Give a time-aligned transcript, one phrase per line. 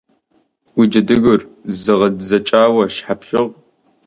[0.77, 1.41] Уи джэдыгур
[1.81, 3.51] зэгъэдзэкӏауэ щхьэ пщыгъ?